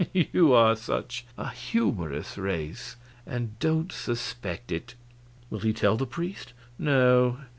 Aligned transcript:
You 0.13 0.51
are 0.51 0.75
such 0.75 1.27
a 1.37 1.49
humorous 1.51 2.35
race 2.35 2.95
and 3.27 3.59
don't 3.59 3.91
suspect 3.91 4.71
it." 4.71 4.95
"Will 5.51 5.59
he 5.59 5.73
tell 5.73 5.95
the 5.95 6.07
priest?" 6.07 6.53
"No. 6.79 7.37